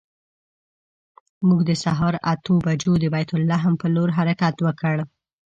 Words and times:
موږ 1.47 1.59
د 1.69 1.71
سهار 1.83 2.13
اتو 2.33 2.53
بجو 2.65 2.93
د 2.99 3.05
بیت 3.13 3.29
لحم 3.49 3.73
پر 3.81 3.89
لور 3.95 4.09
حرکت 4.17 4.55
وکړ. 4.67 4.95